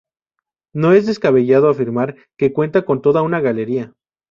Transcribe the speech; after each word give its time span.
No 0.73 0.93
es 0.93 1.05
descabellado 1.05 1.69
afirmar 1.69 2.15
que 2.35 2.53
cuenta 2.53 2.85
con 2.85 3.03
toda 3.03 3.21
una 3.21 3.39
galería. 3.39 3.93